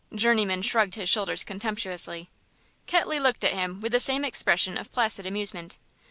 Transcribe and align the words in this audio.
Journeyman 0.15 0.63
shrugged 0.63 0.95
his 0.95 1.09
shoulders 1.09 1.43
contemptuously. 1.43 2.27
Ketley 2.87 3.19
looked 3.19 3.43
at 3.43 3.51
him 3.53 3.81
with 3.81 3.91
the 3.91 3.99
same 3.99 4.25
expression 4.25 4.75
of 4.75 4.91
placid 4.91 5.27
amusement. 5.27 5.77